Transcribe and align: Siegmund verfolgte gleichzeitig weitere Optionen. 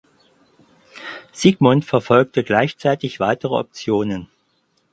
Siegmund 1.31 1.85
verfolgte 1.85 2.43
gleichzeitig 2.43 3.19
weitere 3.19 3.53
Optionen. 3.53 4.29